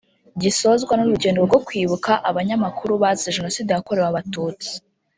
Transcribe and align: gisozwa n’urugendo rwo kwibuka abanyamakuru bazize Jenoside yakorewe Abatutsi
gisozwa 0.41 0.93
n’urugendo 0.95 1.39
rwo 1.47 1.59
kwibuka 1.67 2.11
abanyamakuru 2.29 2.91
bazize 3.01 3.35
Jenoside 3.37 3.69
yakorewe 3.71 4.07
Abatutsi 4.09 4.71